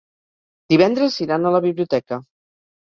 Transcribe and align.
Divendres 0.75 1.19
iran 1.27 1.45
a 1.45 1.53
la 1.59 1.63
biblioteca. 1.69 2.23